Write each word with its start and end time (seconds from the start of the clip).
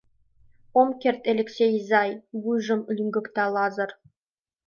—Ом 0.79 0.89
керт, 1.01 1.21
Элексей 1.31 1.71
изай,— 1.79 2.11
вуйжым 2.41 2.81
лӱҥгыкта 2.95 3.45
Лазыр. 3.55 3.89